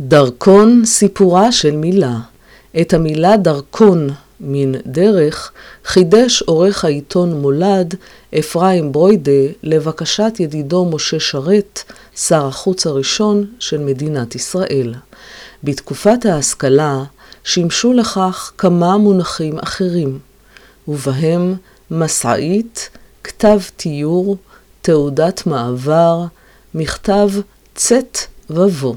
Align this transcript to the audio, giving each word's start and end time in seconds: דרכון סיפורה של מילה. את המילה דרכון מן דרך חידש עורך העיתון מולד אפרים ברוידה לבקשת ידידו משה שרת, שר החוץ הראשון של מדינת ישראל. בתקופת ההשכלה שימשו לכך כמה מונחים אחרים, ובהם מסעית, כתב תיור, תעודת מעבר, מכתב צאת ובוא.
דרכון 0.00 0.82
סיפורה 0.84 1.52
של 1.52 1.76
מילה. 1.76 2.18
את 2.80 2.94
המילה 2.94 3.36
דרכון 3.36 4.08
מן 4.40 4.72
דרך 4.86 5.52
חידש 5.84 6.42
עורך 6.42 6.84
העיתון 6.84 7.40
מולד 7.40 7.94
אפרים 8.38 8.92
ברוידה 8.92 9.52
לבקשת 9.62 10.32
ידידו 10.38 10.84
משה 10.84 11.20
שרת, 11.20 11.82
שר 12.16 12.46
החוץ 12.46 12.86
הראשון 12.86 13.46
של 13.58 13.78
מדינת 13.78 14.34
ישראל. 14.34 14.94
בתקופת 15.64 16.26
ההשכלה 16.26 17.04
שימשו 17.44 17.92
לכך 17.92 18.52
כמה 18.58 18.98
מונחים 18.98 19.58
אחרים, 19.58 20.18
ובהם 20.88 21.54
מסעית, 21.90 22.90
כתב 23.24 23.58
תיור, 23.76 24.36
תעודת 24.82 25.46
מעבר, 25.46 26.24
מכתב 26.74 27.28
צאת 27.74 28.18
ובוא. 28.50 28.94